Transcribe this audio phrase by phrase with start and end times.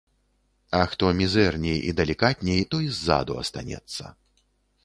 [0.77, 4.05] А хто мізэрней і далікатней, той ззаду астанецца.